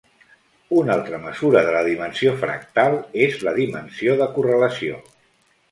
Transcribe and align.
Una 0.77 0.93
altra 0.99 1.19
mesura 1.25 1.61
de 1.67 1.75
la 1.77 1.83
dimensió 1.89 2.33
fractal 2.41 2.99
és 3.27 3.39
la 3.49 3.55
dimensió 3.61 4.19
de 4.25 4.31
correlació. 4.39 5.01